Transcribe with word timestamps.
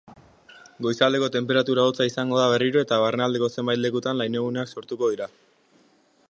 Goizaldeko 0.85 1.27
tenperatura 1.35 1.83
hotza 1.89 2.07
izango 2.11 2.39
da 2.41 2.47
berriro 2.53 2.83
eta 2.87 2.99
barnealdeko 3.05 3.51
zenbait 3.57 3.83
lekutan 3.85 4.21
lainoguneak 4.23 4.73
sortuko 4.79 5.13
dira. 5.15 5.31